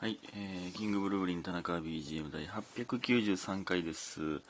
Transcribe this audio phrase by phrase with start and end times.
[0.00, 4.40] はい、えー、キングブルーリン田中 BGM 第893回です。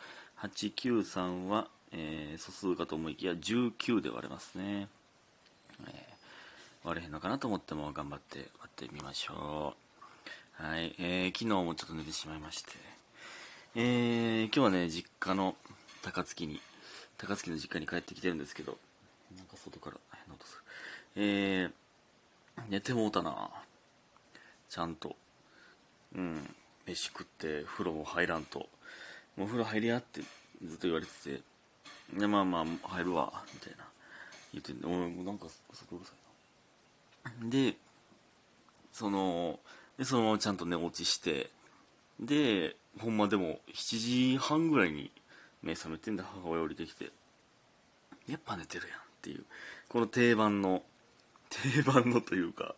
[0.40, 4.86] 893は、えー、素数かと思いきや19で割れますね。
[5.88, 9.74] えー割れへんのかなと思っても頑張って割ってみましょ
[10.60, 10.62] う。
[10.62, 12.70] はい、えー、昨日もちょっと寝てしまいまして。
[13.74, 15.56] えー、今日はね、実家の
[16.02, 16.60] 高槻に、
[17.18, 18.78] 高槻の実家に帰ってきてるんですけど、
[19.36, 20.62] なんか外から変な音する。
[21.16, 21.70] えー、
[22.68, 23.50] 寝てもうたな
[24.68, 25.16] ちゃんと。
[26.14, 26.54] うん、
[26.86, 28.68] 飯食って風呂も入らんと、
[29.36, 31.40] もう風呂入りやってずっと言われてて、
[32.18, 33.84] で、まあまあ入るわ、みたいな。
[34.52, 36.12] 言ってんで、俺もなんかそこうるさ
[37.42, 37.50] いな。
[37.50, 37.76] で、
[38.92, 39.58] その、
[39.96, 41.50] で、そのままちゃんと寝落ちして、
[42.18, 45.10] で、ほんまでも7時半ぐらいに
[45.62, 47.10] 目覚めてんで母親降りてきて、
[48.28, 49.44] やっぱ寝てるやんっていう、
[49.88, 50.82] この定番の、
[51.50, 52.74] 定番のというか、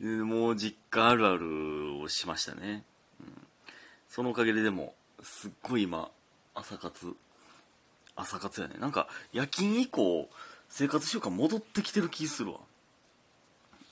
[0.00, 2.84] もう実家あるあるをしましたね。
[3.20, 3.46] うん、
[4.08, 6.10] そのおかげででも、すっごい今、
[6.54, 7.14] 朝活、
[8.16, 8.76] 朝活やね。
[8.78, 10.28] なんか、夜勤以降、
[10.68, 12.60] 生活習慣戻ってきてる気するわ。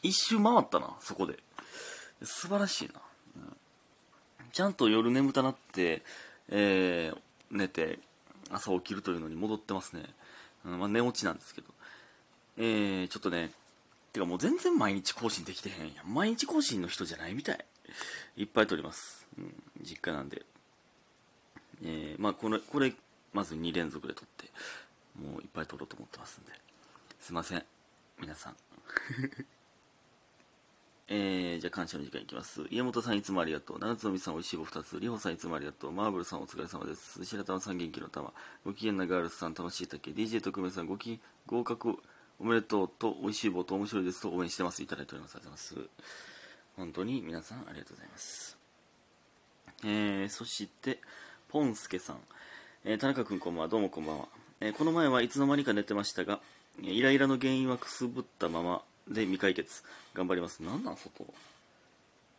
[0.03, 1.39] 一周回ったな、そこで。
[2.23, 3.01] 素晴らしいな。
[3.37, 3.57] うん
[4.55, 6.05] ちゃんと夜眠たなって、
[6.49, 7.19] えー、
[7.51, 7.99] 寝て、
[8.51, 10.05] 朝起きるというのに戻ってますね。
[10.65, 11.67] うん、まあ寝落ちなんですけど。
[12.59, 13.51] えー、ちょっとね、
[14.15, 16.15] てかもう全然毎日更新できてへんやん。
[16.15, 17.65] 毎日更新の人じゃないみたい。
[18.37, 19.27] いっぱい撮ります。
[19.37, 20.43] うん、実家なんで。
[21.83, 22.95] えー、まあこれ、これ、
[23.33, 24.49] まず2連続で撮って、
[25.21, 26.53] もういっぱい撮ろうと思ってますんで。
[27.19, 27.65] すいません。
[28.21, 28.57] 皆さん。
[31.09, 32.65] えー、じゃあ感謝の時間いきます。
[32.71, 33.79] 家元さんいつもありがとう。
[33.81, 35.01] 七つのみさんおいしい棒2つ。
[35.01, 35.93] りほさんいつもありがとう。
[35.93, 37.25] マーブルさんお疲れ様です。
[37.25, 38.33] 白玉さん元気の玉。
[38.65, 40.13] ご機嫌なガールズさん楽しい竹。
[40.13, 41.99] DJ 特命さんごき合格
[42.41, 44.83] おめでとうとおいしい棒と面白いですと応援してます。
[44.83, 45.37] いただいております。
[45.37, 46.05] ありがとうございます。
[46.77, 48.57] 本当に皆さんありがとうございます。
[49.85, 50.99] えー、そして、
[51.49, 52.19] ポンスケさん。
[52.85, 53.69] えー、田中くんこんばんは。
[53.69, 54.29] どうもこんばんは。
[54.61, 56.41] えーこの前はいつの間にか寝てましたが、
[56.83, 59.83] イライラの原因はくすぶったままで未解決。
[60.15, 60.63] 頑張ります。
[60.63, 61.27] なんなん外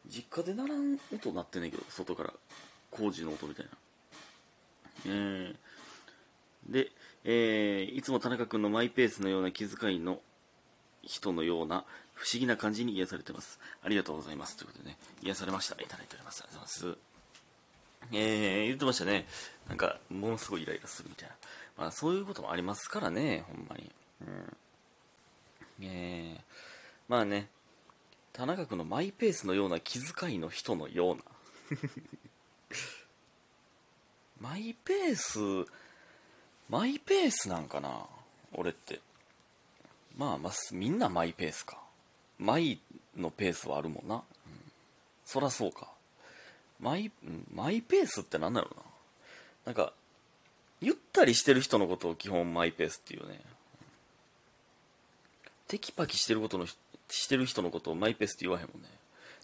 [0.07, 2.33] 実家でならん音鳴ってんねんけど、外から。
[2.91, 3.71] 工事の音みたいな。
[5.05, 5.55] えー、
[6.71, 6.91] で、
[7.25, 10.19] えーいつも田中君のマイペースのような気遣いの
[11.03, 13.59] 人のような不思議な感じに癒されてます。
[13.83, 14.55] ありがとうございます。
[14.57, 15.75] ということでね、癒されました。
[15.75, 16.41] いただいております。
[16.43, 17.15] ありがとうございます。
[18.11, 19.25] えー、言ってましたね。
[19.67, 21.35] なんか、ものすごいイライラするみたいな。
[21.77, 23.91] まあ、そういうこともありますからね、ほんまに。
[24.21, 24.57] うん。
[25.83, 26.41] えー、
[27.09, 27.49] まあね、
[28.31, 31.23] 田中君のマイペースのような気遣いの人のような。
[34.39, 35.39] マイペース、
[36.69, 38.05] マイペースなんかな？
[38.53, 38.99] 俺って。
[40.17, 41.77] まあまあ、みんなマイペースか。
[42.39, 42.79] マイ
[43.15, 44.15] のペースはあるもんな。
[44.15, 44.23] うん、
[45.25, 45.89] そらそうか。
[46.79, 47.11] マイ、
[47.53, 48.81] マイペースってなんだろうな。
[49.67, 49.93] なんか、
[50.81, 53.39] ゆったりしてる人のことを基本マイペースっていうね。
[55.67, 58.87] テキパキしてることの、してる人のことをマイペースって言わへんもんね。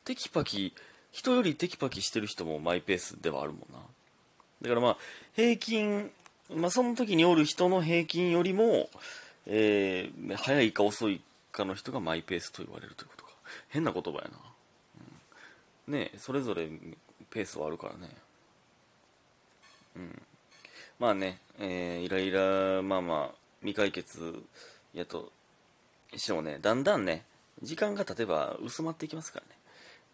[0.03, 0.73] テキパキ、
[1.11, 3.79] 人よりテキパキしてる人もマイペースではあるもんな。
[4.61, 4.97] だからまあ、
[5.35, 6.11] 平均、
[6.55, 8.89] まあその時におる人の平均よりも、
[9.45, 13.31] えー、早いか遅いかの人がマイペースと言われるということか。
[13.69, 14.29] 変な言葉やな。
[15.87, 16.67] うん、ねえそれぞれ
[17.29, 18.09] ペースはあるからね。
[19.95, 20.21] うん。
[20.99, 24.43] まあね、えー、イライラ、まあまあ、未解決
[24.93, 25.31] やと
[26.15, 27.23] してもね、だんだんね、
[27.63, 29.39] 時間が経てば薄まっていきますか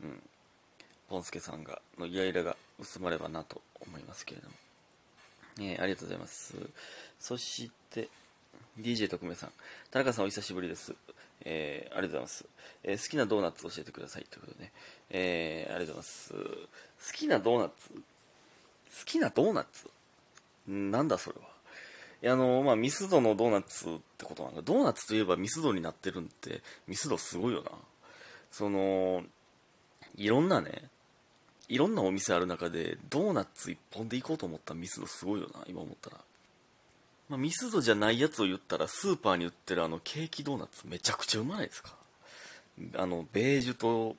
[0.01, 0.13] らね。
[0.13, 0.23] うん。
[1.09, 4.55] ポンスケさんが、のイライラが薄まればなと思いますけれども。
[5.59, 6.55] えー、ありがとうございます。
[7.19, 8.09] そして、
[8.79, 9.51] DJ 特命さん。
[9.91, 10.93] 田中さんお久しぶりです。
[11.45, 12.45] えー、ありがとうございます。
[12.83, 14.25] えー好きなドーナツ教えてください。
[14.29, 14.71] ということでね。
[15.09, 16.57] えー、ありがとうございま
[17.01, 17.11] す。
[17.11, 17.89] 好きなドーナツ？
[17.93, 18.01] 好
[19.05, 19.89] きなドーナツ？
[20.67, 21.47] なんだそれは？
[22.21, 24.61] いや、あの、まあ、ミスドのドーナツってことなんだ。
[24.61, 27.71] ドーナツといえばミスドになってるんって、ミスドすごいよな。
[28.51, 29.23] その、
[30.15, 30.89] いろんなね、
[31.69, 36.17] いろんなお店ある中で、ドーナツ一本で行こうと思ったミスドすごいよな、今思ったら。
[37.29, 41.95] まあ、ミスドじゃないやつを言ったら、スーパーに売ってるあのケーキドーナツめちゃくちゃうまないですか
[42.95, 44.15] あの、ベージュと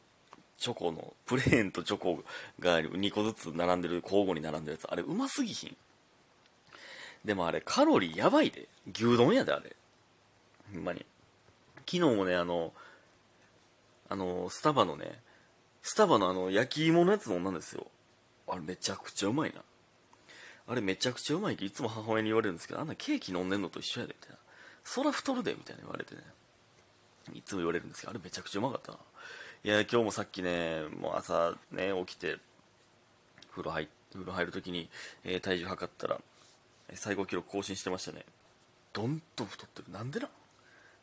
[0.58, 2.22] チョコの、プレーンとチョコ
[2.60, 5.76] が2個ずつ並んでる、交互に並んでるやつ、あれうますぎひん。
[7.24, 8.68] でもあれカロリーやばいで。
[8.92, 9.74] 牛丼やで、あれ。
[10.74, 11.04] ほんまに。
[11.86, 12.72] 昨日もね、あの、
[14.08, 15.20] あの、スタバのね、
[15.82, 17.86] スタバのあの、焼き芋のやつ飲んだんですよ。
[18.48, 19.62] あれめちゃくちゃうまいな。
[20.66, 24.38] あれめちゃくちゃうまいっていつも母親に言われるんですけど、あんなケーキ飲んでんのと一緒やで、みたいな。
[24.84, 26.22] そら太るで、みたいな言われてね。
[27.34, 28.98] いつも言われるんですけど、あれめちゃくちゃうまかったな。
[29.64, 32.38] いや今日もさっきねもう朝ね起きて
[33.50, 34.88] 風呂入風呂入るときに、
[35.24, 36.20] えー、体重測ったら
[36.94, 38.24] 最高記録更新してましたね
[38.92, 40.28] どんどん太ってるなんでな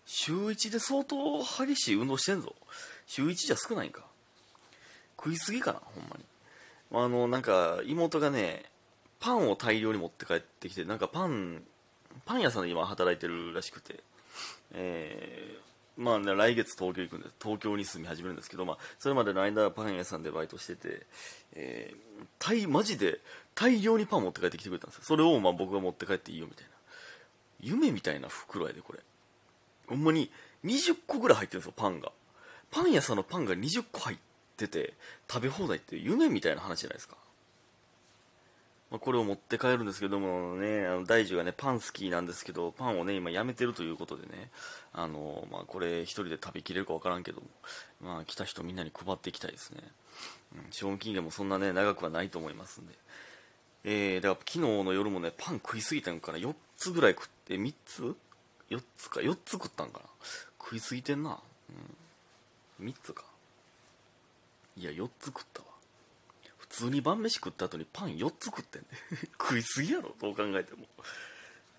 [0.06, 2.56] 週1で相当激しい運動してんぞ
[3.06, 4.06] 週1じゃ少ないんか
[5.18, 6.26] 食いすぎかなほんまに。
[6.92, 8.64] あのなんか妹がね
[9.20, 11.64] パンを大量に持って帰ってきてなんかパン
[12.26, 14.04] パン屋さんで今働いてるらしくて。
[14.74, 21.06] えー、まあ、ね、来月東京行くんで東京に住み始めるんですけど、まあ、それまでの間パン屋さんでバイトしてて、
[21.54, 23.20] えー、大マジで
[23.54, 25.04] 大量にパン持って帰ってきてくれたんですよ。
[25.06, 26.70] それをまあ僕が持って帰っていいよみたいな。
[27.62, 29.00] 夢みたいな袋やでこれ。
[29.88, 30.30] ほんまに
[30.66, 32.12] 20個ぐらい入ってるんですよパンが。
[32.72, 34.24] パン屋さんのパンが20個入って
[34.56, 34.94] てて
[35.30, 37.16] 食べ放題って夢みたいな話じゃないですか
[38.92, 44.52] まあ、これを持って帰るんですけどもね、あの大樹がね、パン好きなんですけど、パンをね、今やめてるということでね、
[44.94, 47.48] あの、まあ、これ一人で食べきれるかわからんけども、
[48.02, 49.82] まあ、来た人みんなに配っていきたいですね。
[50.56, 52.94] うん、賞味期限もそんなね、長くはないと思いますんで。
[53.84, 58.16] えー、だから昨日の夜もね、パン食いすぎたんから、4つぐらい食って、3つ
[58.70, 60.06] ?4 つか、4つ食ったんかな。
[60.60, 61.40] 食いすぎてんな。
[62.80, 62.88] うん。
[62.88, 63.26] 3つか。
[64.78, 65.68] いや、4つ食ったわ。
[66.58, 68.88] 普通に晩飯食った後にパン4つ食ってんね
[69.40, 70.88] 食いすぎやろどう考えても。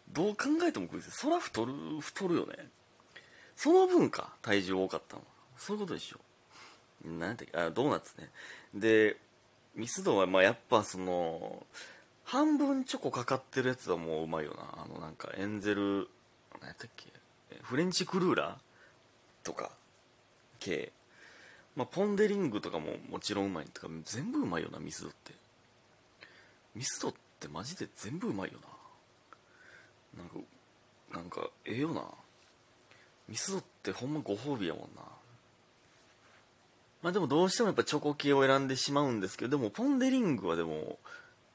[0.09, 1.17] どう考えても食いすぎ。
[1.17, 2.71] そら太る太るよね。
[3.57, 5.25] その分か体重多かったの
[5.57, 6.21] そういうことでしょ。
[7.05, 8.31] なんてあドーナツね。
[8.75, 9.19] で
[9.75, 11.67] ミスドはまあやっぱその
[12.25, 14.83] 半分チョコかかってるやつはもううまいよな。
[14.83, 16.09] あのなんかエンゼル
[16.61, 17.13] 何やったっけ。
[17.63, 19.73] フレンチクルーラーとか
[20.59, 20.93] 系。
[21.77, 25.33] まあ、ポン・デ・リングとかももちろんうまいとか全部うまいよなミスドって。
[26.75, 28.59] ミスドってマジで全部うまいよ
[30.15, 30.23] な。
[30.23, 30.37] なんか
[31.13, 32.03] なんかええよな。
[33.29, 35.03] ミスドってほんまご褒美やもんな。
[37.03, 40.99] まあでもどうしてもやっぱチョコ系を選んでしまうんですけどでもポン・デ・リングはでも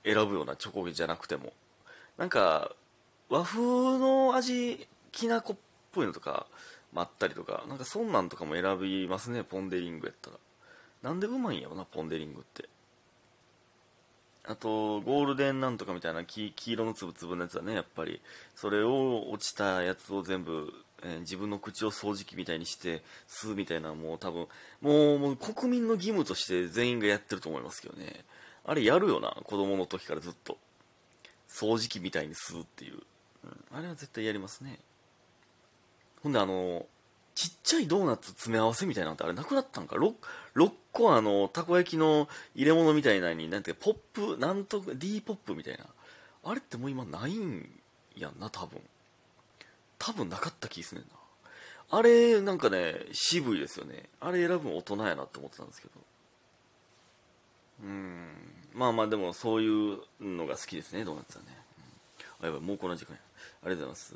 [0.04, 1.52] 選ぶようなチョコじゃなくても。
[2.18, 2.76] なんか
[3.30, 3.62] 和風
[3.98, 5.58] の味きなこっ
[5.92, 6.46] ぽいのとか
[6.94, 10.38] まったりとかなんかそんなんとかも選びますねポン・デ・リングやったら。
[11.04, 12.70] なんでうまいんやろなポン・デ・リングって。
[14.44, 18.22] あとゴールデンなんとかみたいな黄色のつぶつぶのやつはねやっぱり
[18.56, 20.74] それを落ちたやつを全部、
[21.04, 24.48] えー、自分の口を掃除機みたいにして吸うみたいなもう多分
[24.82, 28.26] もうもう国民の義務として全員がやってると思いますけどね。
[28.66, 30.58] あれやるよな子供の時からずっと。
[31.52, 33.00] 掃除機みたいに吸うっていう、
[33.44, 34.80] うん、あれは絶対やりますね。
[36.24, 36.86] ほんであの
[37.36, 40.14] ちっちゃいドーナツ詰め合わせみたいなのってあれなくなったんか？6,
[40.56, 45.86] 6個あのたこ焼きの入れ物みたいなのになんてポップなんとか D ポップみたいな。
[46.44, 47.70] あれってもう今ないん
[48.16, 48.82] やんな多分。
[49.98, 51.10] 多分なかった気すねんな。
[51.98, 54.10] あれなんかね渋いですよね。
[54.20, 55.94] あれ選ぶの大人やなって思ってたんですけど。
[57.84, 58.28] うん。
[58.74, 61.50] まあまあでもそういうのが好きですねドーナツはね、
[62.42, 63.20] うん、あやばいもうこの時間や。
[63.64, 64.16] ありがとうございま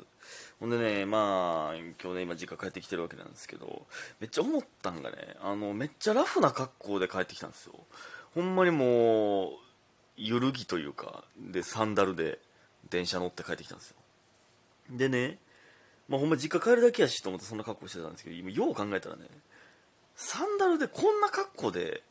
[0.58, 3.86] ほんでねまあ今日ね今実家帰ってきてるわけなんですけど
[4.20, 7.74] めっちゃ思ったんがねあのめっちゃラフな格好で帰ってきたんですよ。
[8.34, 9.50] ほんまにもう
[10.16, 12.38] ゆるぎというかでサンダルで
[12.90, 13.96] 電車乗って帰ってきたんですよ。
[14.90, 15.38] でね
[16.08, 19.22] まあ、ほんま実家帰るだけやしと思ってそんな格好してたんですけど今よう考えたらね
[20.14, 22.02] サンダルでこんな格好で、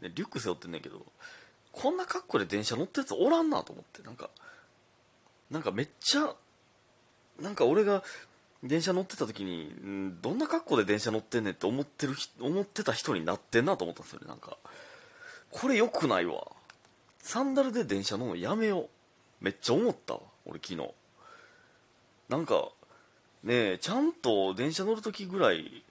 [0.00, 1.04] ね、リュック背負ってんねんけど
[1.72, 4.30] こんな格好で電車乗ってるやつおらんなと思ってなんか
[5.50, 6.34] なんかめっちゃ
[7.40, 8.02] なんか俺が
[8.62, 14.56] 電車乗ってた時に、んどんな格好で電車乗ってんねんって思ってる思ってた人になってんなと思ったんですよねなんか。
[15.50, 16.46] これ良くないわ。
[17.18, 18.88] サンダルで電車乗るのやめよう。
[19.40, 20.88] めっちゃ思ったわ俺昨日。
[22.28, 22.68] なんか
[23.42, 25.84] ねえちゃんと電車乗る時ぐらい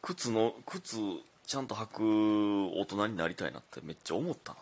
[0.00, 0.96] 靴の靴
[1.46, 4.54] ちゃんと履く大人になりたいなってめっちゃ思った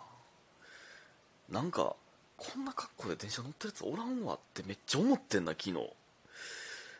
[1.51, 1.61] な。
[1.61, 1.95] なんか
[2.41, 5.93] こんな格好で電車乗ってるやつおらんわってめっちゃ思ってんな昨日。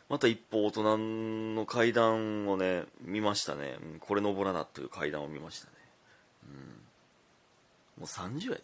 [0.07, 0.97] また一歩大人
[1.55, 5.71] の階段をね見ましたね、うん、これ登らなという階段を見ましたね。
[7.97, 8.01] うん。
[8.01, 8.63] もう30やで。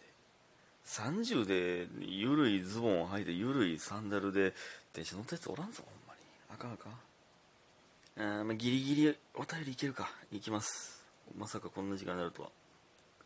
[0.86, 4.54] 30でゆるいズボンを履いてゆるいサンダルで
[4.94, 6.20] 電車乗ったやつおらんぞほんまに。
[6.54, 8.42] あかんあかん。
[8.42, 10.12] あまあ、ギリギリお便りいけるか。
[10.32, 11.04] いきます。
[11.36, 12.50] まさかこんな時間になるとは。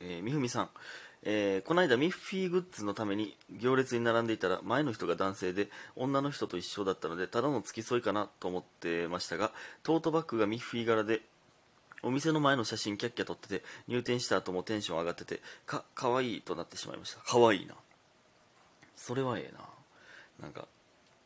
[0.01, 0.69] えー、みふみさん。
[1.23, 9.51] えー、この間ミッフィーグッズのために行列に並んでいたら前の人が男性で女の人と一緒だったのでただの付き添いかなと思ってましたが
[9.83, 11.21] トートバッグがミッフィー柄で
[12.01, 17.21] お店の前の写真キャッキャ撮ってて入店した後もテンション上がっててかかわいいとなってしまいました。
[17.21, 17.75] かわいいな。
[18.95, 19.59] それはええな。
[20.41, 20.67] なんか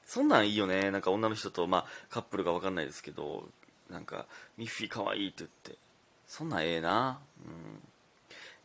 [0.05, 0.91] そんなんいいよね。
[0.91, 3.47] なんか女の人とまあカップルが分かんないですけど
[3.89, 4.25] なんか
[4.57, 5.77] ミッフィーかわいいって言って。
[6.27, 7.19] そんなんええな。
[7.45, 7.79] うん。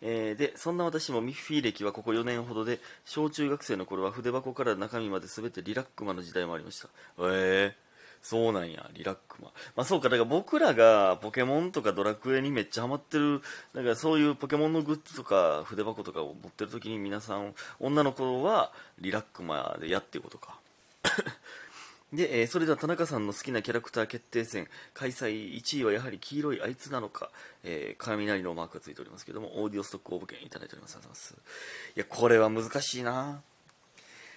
[0.02, 6.88] えーでそんな私もミッフィー歴はここ4年ほどで小中学生の頃は筆箱から中身まで全てリラックマの時代もありました。
[7.21, 7.90] ええ
[8.23, 9.50] そうなんやリラックマ。
[9.76, 13.40] まあそうかだから僕らがポケモンとかドラクエにめっちゃハマってる
[13.75, 20.59] だかそういうポケモンのグッズとか筆箱とかを持ってる時に皆さん女の子はリラックマでやっていうことか。
[22.12, 27.31] で、えーそれでは田中さんの好きなキャラクター決定戦開催1位はやはり黄色いあいつなのか、
[27.64, 30.97] えー雷のマークがついておりますけどもオーディオストック応募券いただいております。
[30.97, 31.37] ありがとうございます
[31.97, 33.43] いやこれは難しいな。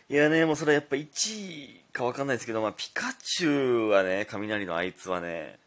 [0.10, 5.58] いやねもうそれはやっぱ1位か分かんないですけど、まあ、ピカチュウはね雷のあいつはね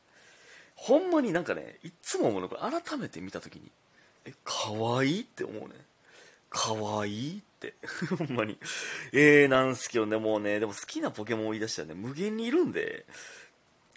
[0.75, 3.71] ほんまになんかねいつも思うのこれ改めて見た時に
[4.27, 5.75] え可愛いいって思うね。
[6.51, 7.75] 可愛いって。
[8.17, 8.59] ほんまに。
[9.13, 13.07] えー、なんすけどねもうねでも好きなポケモンを言い出したらね無限にいるんで。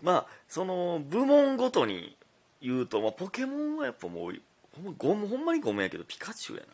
[0.01, 2.17] まあその部門ごとに
[2.61, 4.41] 言うと、まあ、ポケモンはやっぱもう
[4.75, 6.73] ほんまごほんまにごめんやけどピカチュウやな。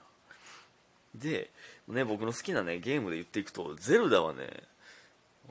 [1.16, 1.50] で、
[1.88, 4.48] ね、僕の好きなねゲームで言っていくとゼルダはね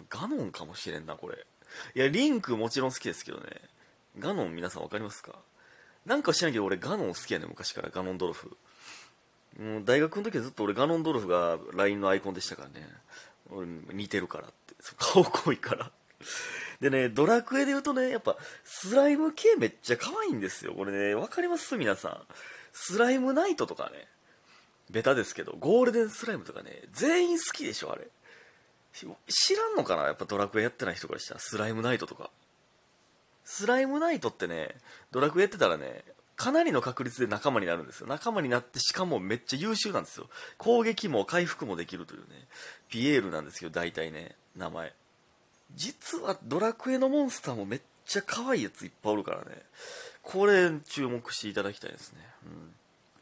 [0.08, 1.44] ガノンかもしれんなこれ。
[1.96, 3.60] いやリンクもちろん好きですけどね。
[4.18, 5.32] ガノン皆さん分かりますか？
[6.06, 8.56] なんか知らんけど俺ガノン好きやね昔からガノンドルフ。
[9.58, 12.88] もう大学の時はずっと俺ガノンドルフが LINE のアイコンでしたからね。
[13.50, 14.74] 俺似てるからって。
[14.98, 15.90] 顔濃いから。
[16.80, 20.74] でねドラクエで言うとねやっぱスライム系めっちゃ可愛いんですよ。
[20.74, 21.76] これね分かります？
[21.76, 22.20] 皆さん。
[22.72, 24.08] スライムナイトとかね。
[24.90, 28.08] ベタですけどゴールデンスライムとかね全員好きでしょあれ。
[29.28, 30.04] 知らんのかな？
[30.04, 31.40] やっぱドラクエやってない人からしたら。
[31.40, 32.30] スライムナイトとか。
[33.44, 34.74] スライムナイトってね
[35.10, 36.02] ドラクエやってたらね
[36.36, 38.06] かなりの確率で仲間になるんですよ。
[38.06, 40.28] 仲間になってしかもめっちゃ優秀なんですよ。
[40.58, 42.26] 攻撃も回復もできるというね。
[42.88, 44.92] ピエールなんですけど大体ね名前。
[45.74, 49.62] 実はドラクエのモンスターもめっちゃ可愛いやついっぱいおるからね。
[50.22, 52.72] これ注目していただきたいですね、うん、ありがとう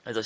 [0.04, 0.20] ございました。